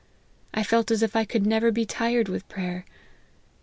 I 0.51 0.63
felt 0.63 0.89
as 0.89 1.03
if 1.03 1.15
I 1.15 1.25
could 1.25 1.45
never 1.45 1.71
be 1.71 1.85
tired 1.85 2.27
with 2.27 2.49
prayer. 2.49 2.85